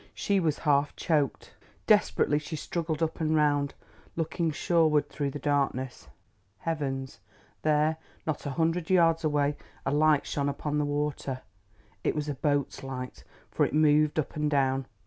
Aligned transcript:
She 0.15 0.39
was 0.39 0.57
half 0.65 0.95
choked. 0.95 1.53
Desperately 1.85 2.39
she 2.39 2.55
struggled 2.55 3.03
up 3.03 3.21
and 3.21 3.35
round, 3.35 3.75
looking 4.15 4.49
shoreward 4.49 5.09
through 5.09 5.29
the 5.29 5.37
darkness. 5.37 6.07
Heavens! 6.57 7.19
there, 7.61 7.97
not 8.25 8.47
a 8.47 8.57
hundred 8.57 8.89
yards 8.89 9.23
away, 9.23 9.57
a 9.85 9.91
light 9.91 10.25
shone 10.25 10.49
upon 10.49 10.79
the 10.79 10.85
waters. 10.85 11.37
It 12.03 12.15
was 12.15 12.27
a 12.27 12.33
boat's 12.33 12.81
light, 12.81 13.23
for 13.51 13.63
it 13.63 13.75
moved 13.75 14.17
up 14.17 14.35
and 14.35 14.49
down. 14.49 14.87